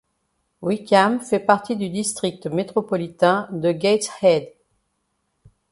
[0.63, 4.51] Whickham fait partie du district métropolitain de Gateshead.